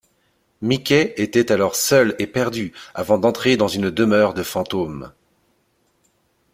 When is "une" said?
3.67-3.91